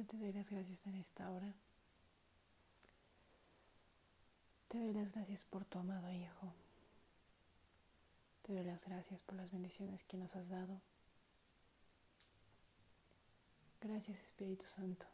Padre, 0.00 0.04
te 0.04 0.16
doy 0.16 0.32
las 0.32 0.48
gracias 0.48 0.86
en 0.86 0.94
esta 0.94 1.30
hora. 1.30 1.52
Te 4.68 4.78
doy 4.78 4.94
las 4.94 5.12
gracias 5.12 5.44
por 5.44 5.64
tu 5.66 5.78
amado 5.78 6.10
Hijo. 6.10 6.54
Te 8.42 8.54
doy 8.54 8.64
las 8.64 8.84
gracias 8.86 9.22
por 9.22 9.36
las 9.36 9.50
bendiciones 9.50 10.04
que 10.04 10.16
nos 10.16 10.34
has 10.36 10.48
dado. 10.48 10.80
Gracias 13.80 14.18
Espíritu 14.20 14.64
Santo. 14.74 15.06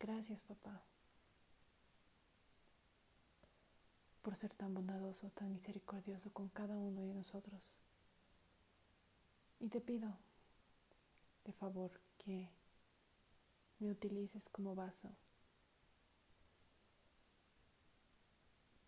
Gracias 0.00 0.42
papá 0.42 0.82
por 4.22 4.36
ser 4.36 4.52
tan 4.54 4.74
bondadoso, 4.74 5.30
tan 5.30 5.52
misericordioso 5.52 6.32
con 6.32 6.48
cada 6.48 6.76
uno 6.76 7.02
de 7.02 7.14
nosotros. 7.14 7.76
Y 9.60 9.68
te 9.68 9.80
pido, 9.80 10.16
de 11.44 11.52
favor, 11.52 12.00
que 12.18 12.50
me 13.82 13.90
utilices 13.90 14.48
como 14.48 14.74
vaso 14.74 15.10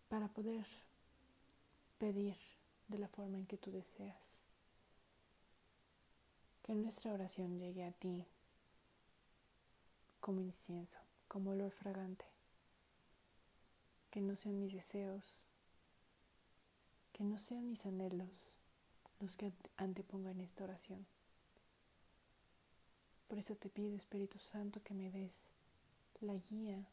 para 0.09 0.29
poder 0.29 0.65
pedir 1.98 2.37
de 2.89 2.98
la 2.98 3.09
forma 3.09 3.39
en 3.39 3.47
que 3.47 3.59
tú 3.59 3.73
deseas. 3.73 4.43
Que 6.62 6.75
nuestra 6.75 7.12
oración 7.12 7.59
llegue 7.59 7.84
a 7.84 7.93
ti 7.93 8.27
como 10.20 10.41
incienso, 10.41 10.98
como 11.29 11.51
olor 11.51 11.73
fragante. 11.73 12.25
Que 14.11 14.20
no 14.20 14.37
sean 14.37 14.61
mis 14.61 14.73
deseos, 14.73 15.45
que 17.12 17.25
no 17.25 17.37
sean 17.37 17.69
mis 17.69 17.84
anhelos 17.84 18.55
los 19.19 19.37
que 19.37 19.53
antepongan 19.77 20.41
esta 20.41 20.65
oración. 20.65 21.06
Por 23.34 23.41
eso 23.41 23.56
te 23.56 23.69
pido, 23.69 23.97
Espíritu 23.97 24.38
Santo, 24.38 24.80
que 24.80 24.95
me 24.95 25.11
des 25.11 25.51
la 26.20 26.34
guía 26.34 26.86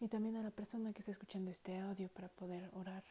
y 0.00 0.08
también 0.08 0.34
a 0.36 0.42
la 0.42 0.50
persona 0.50 0.92
que 0.92 0.98
está 0.98 1.12
escuchando 1.12 1.52
este 1.52 1.78
audio 1.78 2.08
para 2.08 2.28
poder 2.28 2.68
orar 2.72 3.04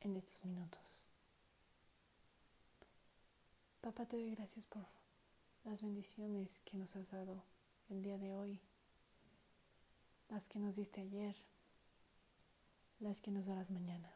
en 0.00 0.16
estos 0.16 0.44
minutos. 0.44 1.02
Papá, 3.80 4.06
te 4.06 4.16
doy 4.16 4.34
gracias 4.34 4.66
por 4.66 4.84
las 5.62 5.80
bendiciones 5.80 6.62
que 6.64 6.76
nos 6.76 6.96
has 6.96 7.12
dado 7.12 7.44
el 7.90 8.02
día 8.02 8.18
de 8.18 8.32
hoy, 8.32 8.60
las 10.30 10.48
que 10.48 10.58
nos 10.58 10.74
diste 10.74 11.00
ayer, 11.00 11.36
las 12.98 13.20
que 13.20 13.30
nos 13.30 13.46
darás 13.46 13.70
mañana. 13.70 14.12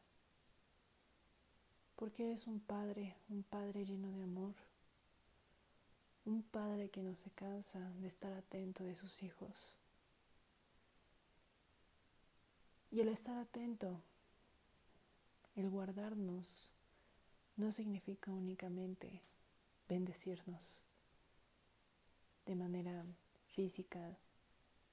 Porque 1.99 2.25
eres 2.25 2.47
un 2.47 2.61
padre, 2.61 3.15
un 3.29 3.43
padre 3.43 3.85
lleno 3.85 4.11
de 4.13 4.23
amor, 4.23 4.55
un 6.25 6.43
padre 6.43 6.89
que 6.89 7.03
no 7.03 7.15
se 7.17 7.31
cansa 7.31 7.81
de 8.01 8.07
estar 8.07 8.33
atento 8.33 8.85
de 8.85 8.95
sus 8.95 9.23
hijos 9.23 9.79
Y 12.91 13.01
el 13.01 13.09
estar 13.09 13.37
atento, 13.37 14.01
el 15.55 15.69
guardarnos, 15.69 16.73
no 17.57 17.71
significa 17.71 18.33
únicamente 18.33 19.21
bendecirnos 19.89 20.85
de 22.47 22.55
manera 22.55 23.05
física, 23.49 24.17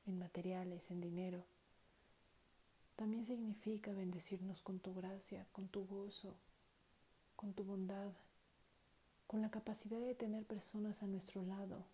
en 0.06 0.20
materiales, 0.20 0.92
en 0.92 1.00
dinero. 1.00 1.46
También 2.98 3.26
significa 3.26 3.94
bendecirnos 3.94 4.62
con 4.62 4.80
tu 4.80 4.94
gracia, 4.94 5.48
con 5.54 5.70
tu 5.70 5.86
gozo, 5.86 6.36
con 7.46 7.54
tu 7.54 7.64
bondad, 7.64 8.12
con 9.28 9.40
la 9.40 9.52
capacidad 9.52 10.00
de 10.00 10.16
tener 10.16 10.44
personas 10.46 11.04
a 11.04 11.06
nuestro 11.06 11.44
lado 11.44 11.86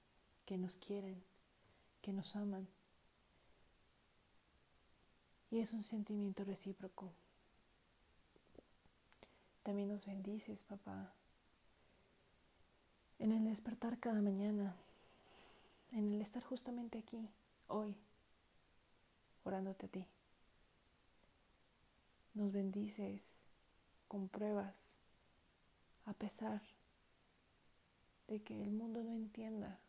que 0.46 0.58
nos 0.58 0.78
quieren, 0.78 1.22
que 2.02 2.14
nos 2.14 2.38
aman 2.38 2.70
y 5.50 5.59
es 5.59 5.74
un 5.74 5.84
sentimiento 5.84 6.46
recíproco. 6.46 7.12
También 9.64 9.90
nos 9.90 10.06
bendices, 10.06 10.64
papá, 10.64 11.12
en 13.20 13.34
el 13.34 13.44
despertar 13.44 14.00
cada 14.00 14.22
mañana, 14.22 14.74
en 15.92 16.14
el 16.14 16.22
estar 16.22 16.46
justamente 16.46 16.98
aquí, 16.98 17.28
hoy, 17.68 17.94
orándote 19.44 19.88
a 19.88 19.90
ti. 19.90 20.06
Nos 22.36 22.54
bendices 22.54 23.36
con 24.08 24.30
pruebas, 24.30 25.00
pesar 26.24 26.62
de 28.28 28.42
que 28.44 28.62
el 28.64 28.72
mundo 28.72 29.04
no 29.04 29.12
entienda 29.12 29.80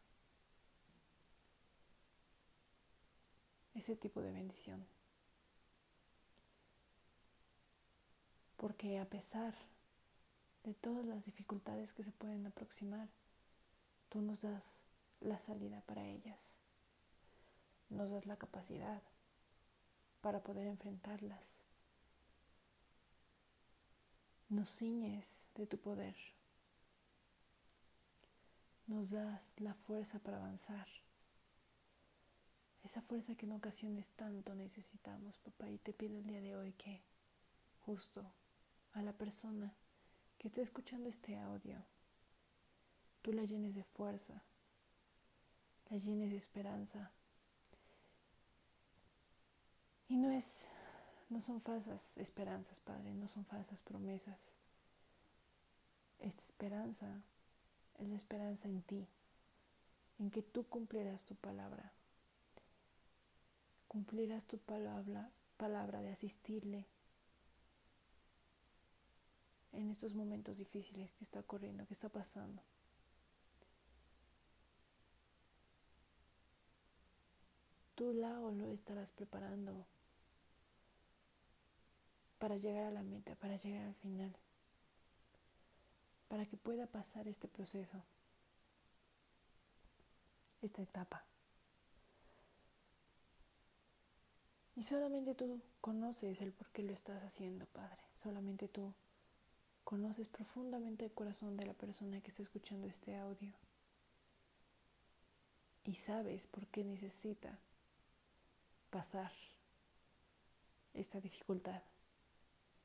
ese 3.74 3.96
tipo 3.96 4.20
de 4.22 4.32
bendición. 4.32 4.86
porque 8.62 9.00
a 9.00 9.04
pesar 9.06 9.56
de 10.62 10.72
todas 10.72 11.04
las 11.04 11.24
dificultades 11.24 11.92
que 11.92 12.04
se 12.04 12.12
pueden 12.12 12.46
aproximar, 12.46 13.08
tú 14.08 14.22
nos 14.22 14.42
das 14.42 14.84
la 15.20 15.36
salida 15.40 15.80
para 15.80 16.06
ellas, 16.06 16.60
nos 17.90 18.12
das 18.12 18.24
la 18.24 18.36
capacidad 18.36 19.02
para 20.20 20.44
poder 20.44 20.68
enfrentarlas, 20.68 21.61
nos 24.52 24.68
ciñes 24.68 25.46
de 25.54 25.66
tu 25.66 25.78
poder, 25.78 26.14
nos 28.86 29.10
das 29.10 29.54
la 29.56 29.72
fuerza 29.72 30.18
para 30.18 30.36
avanzar, 30.36 30.86
esa 32.82 33.00
fuerza 33.00 33.34
que 33.34 33.46
en 33.46 33.52
ocasiones 33.52 34.10
tanto 34.10 34.54
necesitamos, 34.54 35.38
papá, 35.38 35.70
y 35.70 35.78
te 35.78 35.94
pido 35.94 36.18
el 36.18 36.26
día 36.26 36.42
de 36.42 36.54
hoy 36.54 36.72
que 36.74 37.02
justo 37.80 38.30
a 38.92 39.02
la 39.02 39.14
persona 39.14 39.74
que 40.36 40.48
está 40.48 40.60
escuchando 40.60 41.08
este 41.08 41.38
audio, 41.38 41.82
tú 43.22 43.32
la 43.32 43.44
llenes 43.44 43.74
de 43.74 43.84
fuerza, 43.84 44.42
la 45.88 45.96
llenes 45.96 46.30
de 46.30 46.36
esperanza. 46.36 47.10
Y 50.08 50.16
no 50.16 50.30
es, 50.30 50.68
no 51.32 51.40
son 51.40 51.62
falsas 51.62 52.18
esperanzas, 52.18 52.78
Padre, 52.80 53.14
no 53.14 53.26
son 53.26 53.46
falsas 53.46 53.80
promesas. 53.80 54.54
Esta 56.18 56.42
esperanza 56.42 57.22
es 57.98 58.08
la 58.08 58.16
esperanza 58.16 58.68
en 58.68 58.82
ti, 58.82 59.08
en 60.18 60.30
que 60.30 60.42
tú 60.42 60.64
cumplirás 60.64 61.24
tu 61.24 61.34
palabra. 61.34 61.90
Cumplirás 63.88 64.44
tu 64.44 64.58
palabra, 64.58 65.30
palabra 65.56 66.02
de 66.02 66.10
asistirle, 66.10 66.86
en 69.72 69.88
estos 69.88 70.14
momentos 70.14 70.58
difíciles 70.58 71.12
que 71.12 71.24
está 71.24 71.40
ocurriendo, 71.40 71.86
que 71.86 71.94
está 71.94 72.10
pasando. 72.10 72.62
Tú, 77.94 78.12
Lao, 78.12 78.50
lo 78.50 78.70
estarás 78.70 79.12
preparando 79.12 79.86
para 82.42 82.56
llegar 82.56 82.86
a 82.86 82.90
la 82.90 83.04
meta, 83.04 83.36
para 83.36 83.56
llegar 83.56 83.86
al 83.86 83.94
final, 83.94 84.34
para 86.26 86.44
que 86.44 86.56
pueda 86.56 86.88
pasar 86.88 87.28
este 87.28 87.46
proceso, 87.46 88.02
esta 90.60 90.82
etapa. 90.82 91.24
Y 94.74 94.82
solamente 94.82 95.36
tú 95.36 95.62
conoces 95.80 96.40
el 96.40 96.52
por 96.52 96.70
qué 96.72 96.82
lo 96.82 96.92
estás 96.92 97.22
haciendo, 97.22 97.66
Padre. 97.66 98.02
Solamente 98.16 98.66
tú 98.66 98.92
Conoces 99.84 100.28
profundamente 100.28 101.04
el 101.04 101.12
corazón 101.12 101.56
de 101.56 101.66
la 101.66 101.74
persona 101.74 102.20
que 102.20 102.30
está 102.30 102.42
escuchando 102.42 102.86
este 102.86 103.16
audio 103.16 103.52
y 105.84 105.94
sabes 105.96 106.46
por 106.46 106.66
qué 106.68 106.84
necesita 106.84 107.58
pasar 108.90 109.32
esta 110.94 111.20
dificultad. 111.20 111.82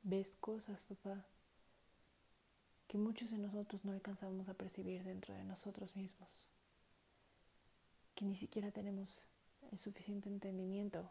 Ves 0.04 0.36
cosas, 0.38 0.84
papá, 0.84 1.26
que 2.88 2.98
muchos 2.98 3.32
de 3.32 3.38
nosotros 3.38 3.84
no 3.84 3.92
alcanzamos 3.92 4.48
a 4.48 4.54
percibir 4.54 5.04
dentro 5.04 5.34
de 5.34 5.44
nosotros 5.44 5.96
mismos, 5.96 6.48
que 8.16 8.26
ni 8.26 8.36
siquiera 8.36 8.72
tenemos 8.72 9.28
el 9.72 9.78
suficiente 9.78 10.30
entendimiento 10.30 11.10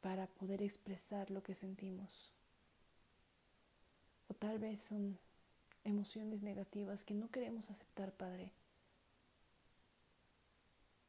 para 0.00 0.26
poder 0.26 0.62
expresar 0.62 1.30
lo 1.30 1.42
que 1.42 1.54
sentimos. 1.54 2.32
O 4.28 4.34
tal 4.34 4.58
vez 4.58 4.80
son 4.80 5.18
emociones 5.84 6.42
negativas 6.42 7.04
que 7.04 7.14
no 7.14 7.30
queremos 7.30 7.70
aceptar, 7.70 8.12
Padre. 8.12 8.52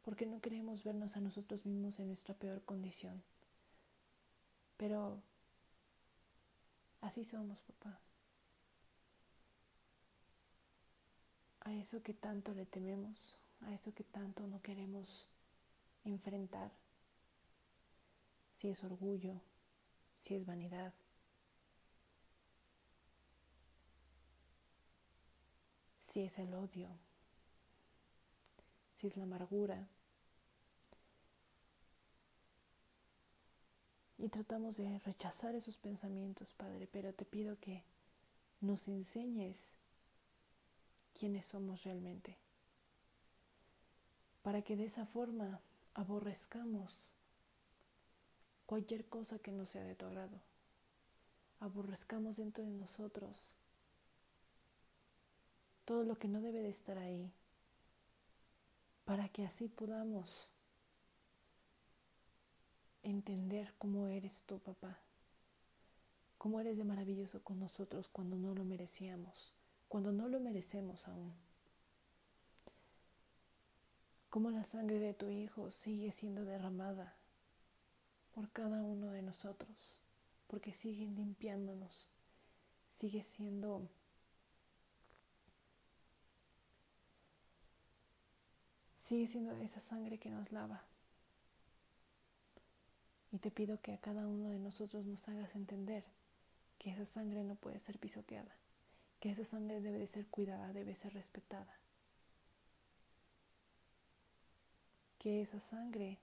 Porque 0.01 0.25
no 0.25 0.41
queremos 0.41 0.83
vernos 0.83 1.15
a 1.15 1.21
nosotros 1.21 1.65
mismos 1.65 1.99
en 1.99 2.07
nuestra 2.07 2.33
peor 2.33 2.63
condición. 2.63 3.21
Pero 4.77 5.21
así 7.01 7.23
somos, 7.23 7.59
papá. 7.61 7.99
eso 11.81 12.03
que 12.03 12.13
tanto 12.13 12.53
le 12.53 12.65
tememos, 12.65 13.37
a 13.61 13.73
eso 13.73 13.93
que 13.93 14.03
tanto 14.03 14.45
no 14.47 14.61
queremos 14.61 15.27
enfrentar, 16.05 16.71
si 18.51 18.69
es 18.69 18.83
orgullo, 18.83 19.41
si 20.19 20.35
es 20.35 20.45
vanidad, 20.45 20.93
si 25.99 26.21
es 26.21 26.37
el 26.37 26.53
odio, 26.53 26.89
si 28.93 29.07
es 29.07 29.17
la 29.17 29.23
amargura. 29.23 29.87
Y 34.21 34.29
tratamos 34.29 34.77
de 34.77 34.99
rechazar 34.99 35.55
esos 35.55 35.77
pensamientos, 35.77 36.53
Padre, 36.53 36.87
pero 36.91 37.11
te 37.11 37.25
pido 37.25 37.59
que 37.59 37.83
nos 38.59 38.87
enseñes 38.87 39.73
quiénes 41.17 41.47
somos 41.47 41.83
realmente, 41.83 42.37
para 44.43 44.61
que 44.61 44.75
de 44.75 44.85
esa 44.85 45.07
forma 45.07 45.59
aborrezcamos 45.95 47.09
cualquier 48.67 49.07
cosa 49.07 49.39
que 49.39 49.51
no 49.51 49.65
sea 49.65 49.83
de 49.83 49.95
tu 49.95 50.05
agrado, 50.05 50.39
aborrezcamos 51.59 52.37
dentro 52.37 52.63
de 52.63 52.73
nosotros 52.73 53.55
todo 55.83 56.03
lo 56.03 56.19
que 56.19 56.27
no 56.27 56.41
debe 56.41 56.61
de 56.61 56.69
estar 56.69 56.99
ahí, 56.99 57.31
para 59.03 59.29
que 59.29 59.45
así 59.45 59.67
podamos 59.67 60.50
entender 63.03 63.73
cómo 63.77 64.07
eres 64.07 64.43
tú, 64.45 64.59
papá, 64.59 64.99
cómo 66.37 66.59
eres 66.59 66.77
de 66.77 66.83
maravilloso 66.83 67.43
con 67.43 67.59
nosotros 67.59 68.07
cuando 68.09 68.37
no 68.37 68.53
lo 68.53 68.63
merecíamos 68.63 69.53
cuando 69.91 70.13
no 70.13 70.29
lo 70.29 70.39
merecemos 70.39 71.05
aún. 71.09 71.33
Cómo 74.29 74.49
la 74.49 74.63
sangre 74.63 74.99
de 74.99 75.13
tu 75.13 75.27
Hijo 75.27 75.69
sigue 75.69 76.13
siendo 76.13 76.45
derramada 76.45 77.13
por 78.33 78.49
cada 78.51 78.83
uno 78.83 79.11
de 79.11 79.21
nosotros, 79.21 79.99
porque 80.47 80.71
sigue 80.71 81.07
limpiándonos, 81.07 82.07
sigue 82.89 83.21
siendo 83.21 83.89
sigue 89.01 89.27
siendo 89.27 89.51
esa 89.57 89.81
sangre 89.81 90.19
que 90.19 90.29
nos 90.29 90.53
lava. 90.53 90.85
Y 93.31 93.39
te 93.39 93.51
pido 93.51 93.81
que 93.81 93.93
a 93.93 93.97
cada 93.97 94.27
uno 94.27 94.49
de 94.49 94.59
nosotros 94.59 95.05
nos 95.05 95.27
hagas 95.29 95.55
entender 95.55 96.03
que 96.77 96.91
esa 96.91 97.05
sangre 97.05 97.43
no 97.43 97.55
puede 97.55 97.79
ser 97.79 97.97
pisoteada 97.97 98.55
que 99.21 99.29
esa 99.29 99.45
sangre 99.45 99.79
debe 99.81 99.99
de 99.99 100.07
ser 100.07 100.25
cuidada, 100.25 100.73
debe 100.73 100.95
ser 100.95 101.13
respetada. 101.13 101.79
Que 105.19 105.43
esa 105.43 105.59
sangre 105.59 106.17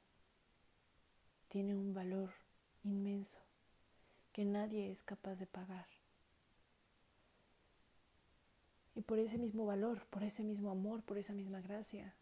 tiene 1.46 1.76
un 1.76 1.94
valor 1.94 2.32
inmenso 2.82 3.38
que 4.32 4.44
nadie 4.44 4.90
es 4.90 5.04
capaz 5.04 5.38
de 5.38 5.46
pagar. 5.46 5.86
Y 8.96 9.02
por 9.02 9.20
ese 9.20 9.38
mismo 9.38 9.64
valor, 9.64 10.04
por 10.06 10.24
ese 10.24 10.42
mismo 10.42 10.72
amor, 10.72 11.02
por 11.02 11.18
esa 11.18 11.34
misma 11.34 11.60
gracia, 11.60 12.16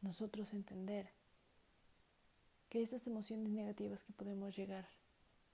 nosotros 0.00 0.52
entender 0.54 1.08
que 2.70 2.80
esas 2.80 3.06
emociones 3.08 3.50
negativas 3.50 4.04
que 4.04 4.12
podemos 4.12 4.56
llegar 4.56 4.88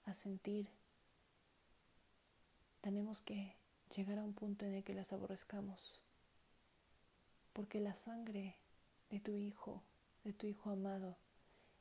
a 0.05 0.13
sentir, 0.13 0.69
tenemos 2.81 3.21
que 3.21 3.55
llegar 3.95 4.19
a 4.19 4.23
un 4.23 4.33
punto 4.33 4.65
en 4.65 4.75
el 4.75 4.83
que 4.83 4.93
las 4.93 5.11
aborrezcamos. 5.11 6.03
Porque 7.53 7.79
la 7.79 7.95
sangre 7.95 8.55
de 9.09 9.19
tu 9.19 9.35
Hijo, 9.35 9.81
de 10.23 10.31
tu 10.31 10.45
Hijo 10.45 10.69
amado, 10.69 11.17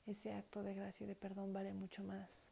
ese 0.07 0.33
acto 0.33 0.63
de 0.63 0.75
gracia 0.75 1.05
y 1.05 1.09
de 1.09 1.17
perdón 1.17 1.53
vale 1.53 1.75
mucho 1.75 2.03
más 2.03 2.49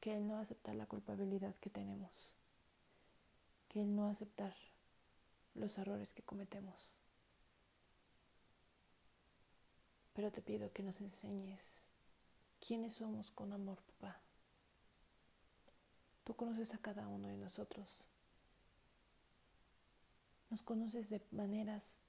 que 0.00 0.16
el 0.16 0.26
no 0.26 0.38
aceptar 0.38 0.74
la 0.74 0.86
culpabilidad 0.86 1.54
que 1.56 1.70
tenemos, 1.70 2.32
que 3.68 3.82
el 3.82 3.94
no 3.94 4.08
aceptar 4.08 4.54
los 5.54 5.78
errores 5.78 6.14
que 6.14 6.22
cometemos. 6.22 6.90
Pero 10.12 10.30
te 10.30 10.42
pido 10.42 10.72
que 10.72 10.82
nos 10.82 11.00
enseñes 11.00 11.84
quiénes 12.60 12.94
somos 12.94 13.30
con 13.30 13.52
amor, 13.52 13.82
papá. 13.82 14.20
Tú 16.24 16.34
conoces 16.34 16.74
a 16.74 16.78
cada 16.78 17.08
uno 17.08 17.28
de 17.28 17.36
nosotros. 17.36 18.06
Nos 20.50 20.62
conoces 20.62 21.08
de 21.08 21.20
maneras 21.30 22.02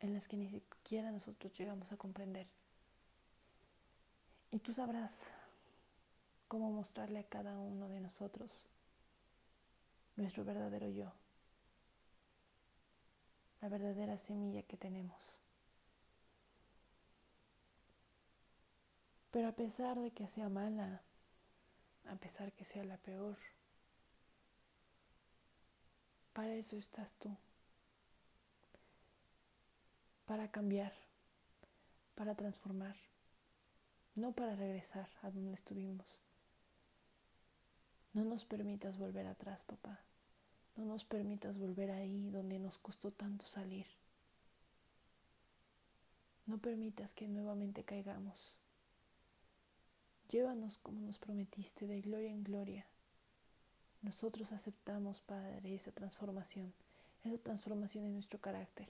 en 0.00 0.14
las 0.14 0.28
que 0.28 0.36
ni 0.36 0.48
siquiera 0.48 1.10
nosotros 1.10 1.56
llegamos 1.56 1.92
a 1.92 1.96
comprender. 1.96 2.48
Y 4.50 4.58
tú 4.58 4.72
sabrás 4.72 5.30
cómo 6.48 6.70
mostrarle 6.70 7.20
a 7.20 7.28
cada 7.28 7.58
uno 7.58 7.88
de 7.88 8.00
nosotros 8.00 8.66
nuestro 10.16 10.44
verdadero 10.44 10.88
yo, 10.88 11.12
la 13.60 13.68
verdadera 13.68 14.18
semilla 14.18 14.62
que 14.62 14.76
tenemos. 14.76 15.38
Pero 19.30 19.48
a 19.48 19.52
pesar 19.52 19.98
de 19.98 20.10
que 20.10 20.26
sea 20.26 20.48
mala, 20.48 21.02
a 22.08 22.16
pesar 22.16 22.52
que 22.52 22.64
sea 22.64 22.84
la 22.84 22.96
peor. 22.96 23.36
Para 26.32 26.54
eso 26.54 26.76
estás 26.76 27.12
tú. 27.14 27.36
Para 30.24 30.50
cambiar, 30.50 30.92
para 32.14 32.34
transformar, 32.34 32.96
no 34.14 34.32
para 34.32 34.56
regresar 34.56 35.08
a 35.22 35.30
donde 35.30 35.54
estuvimos. 35.54 36.20
No 38.12 38.24
nos 38.24 38.44
permitas 38.44 38.98
volver 38.98 39.26
atrás, 39.26 39.64
papá. 39.64 40.00
No 40.76 40.84
nos 40.84 41.04
permitas 41.04 41.58
volver 41.58 41.90
ahí 41.90 42.30
donde 42.30 42.58
nos 42.58 42.78
costó 42.78 43.10
tanto 43.10 43.46
salir. 43.46 43.86
No 46.46 46.58
permitas 46.58 47.14
que 47.14 47.26
nuevamente 47.26 47.84
caigamos. 47.84 48.57
Llévanos 50.28 50.76
como 50.78 51.00
nos 51.00 51.18
prometiste, 51.18 51.86
de 51.86 52.00
gloria 52.02 52.30
en 52.30 52.44
gloria. 52.44 52.86
Nosotros 54.02 54.52
aceptamos, 54.52 55.20
Padre, 55.20 55.74
esa 55.74 55.90
transformación, 55.90 56.74
esa 57.24 57.38
transformación 57.38 58.04
en 58.04 58.12
nuestro 58.12 58.38
carácter. 58.38 58.88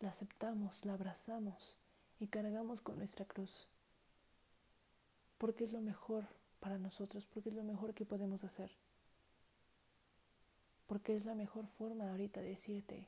La 0.00 0.08
aceptamos, 0.08 0.84
la 0.84 0.94
abrazamos 0.94 1.76
y 2.18 2.28
cargamos 2.28 2.80
con 2.80 2.96
nuestra 2.96 3.24
cruz, 3.24 3.68
porque 5.38 5.64
es 5.64 5.72
lo 5.72 5.80
mejor 5.80 6.26
para 6.58 6.78
nosotros, 6.78 7.26
porque 7.26 7.50
es 7.50 7.54
lo 7.54 7.64
mejor 7.64 7.94
que 7.94 8.06
podemos 8.06 8.42
hacer, 8.42 8.70
porque 10.86 11.14
es 11.14 11.24
la 11.26 11.34
mejor 11.34 11.66
forma 11.66 12.10
ahorita 12.10 12.40
de 12.40 12.48
decirte, 12.48 13.06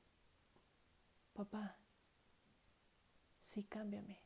papá, 1.33 1.77
sí, 3.41 3.65
cámbiame. 3.65 4.24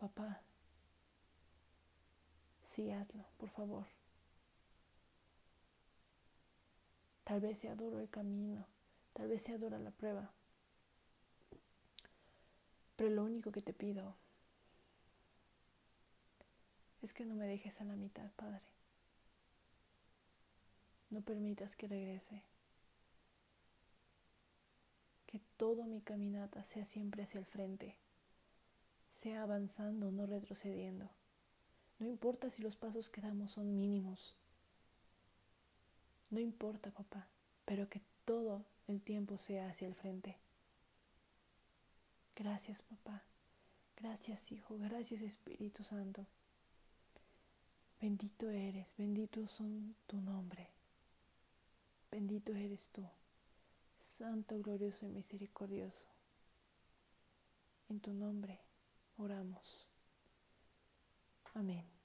Papá, 0.00 0.40
sí 2.62 2.90
hazlo, 2.90 3.26
por 3.36 3.50
favor. 3.50 3.86
Tal 7.24 7.42
vez 7.42 7.58
sea 7.58 7.74
duro 7.74 8.00
el 8.00 8.08
camino, 8.08 8.66
tal 9.12 9.28
vez 9.28 9.42
sea 9.42 9.58
dura 9.58 9.78
la 9.78 9.90
prueba. 9.90 10.32
Pero 12.96 13.10
lo 13.10 13.24
único 13.24 13.52
que 13.52 13.60
te 13.60 13.74
pido 13.74 14.16
es 17.02 17.12
que 17.12 17.26
no 17.26 17.34
me 17.34 17.46
dejes 17.46 17.82
a 17.82 17.84
la 17.84 17.94
mitad, 17.94 18.30
Padre. 18.36 18.62
No 21.10 21.20
permitas 21.20 21.76
que 21.76 21.88
regrese. 21.88 22.42
Que 25.26 25.42
toda 25.58 25.84
mi 25.84 26.00
caminata 26.00 26.64
sea 26.64 26.86
siempre 26.86 27.24
hacia 27.24 27.40
el 27.40 27.44
frente 27.44 27.98
sea 29.20 29.42
avanzando, 29.42 30.10
no 30.10 30.24
retrocediendo. 30.24 31.10
No 31.98 32.06
importa 32.06 32.48
si 32.48 32.62
los 32.62 32.76
pasos 32.76 33.10
que 33.10 33.20
damos 33.20 33.52
son 33.52 33.76
mínimos. 33.76 34.34
No 36.30 36.40
importa, 36.40 36.90
papá, 36.90 37.28
pero 37.66 37.90
que 37.90 38.00
todo 38.24 38.64
el 38.88 39.02
tiempo 39.02 39.36
sea 39.36 39.68
hacia 39.68 39.86
el 39.86 39.94
frente. 39.94 40.38
Gracias, 42.34 42.80
papá. 42.80 43.22
Gracias, 43.96 44.52
Hijo. 44.52 44.78
Gracias, 44.78 45.20
Espíritu 45.20 45.84
Santo. 45.84 46.24
Bendito 48.00 48.48
eres, 48.48 48.94
bendito 48.96 49.46
son 49.48 49.94
tu 50.06 50.16
nombre. 50.16 50.70
Bendito 52.10 52.54
eres 52.54 52.88
tú, 52.88 53.06
Santo, 53.98 54.58
glorioso 54.62 55.04
y 55.04 55.10
misericordioso. 55.10 56.06
En 57.90 58.00
tu 58.00 58.14
nombre 58.14 58.69
oramos. 59.20 59.86
Amén. 61.54 61.99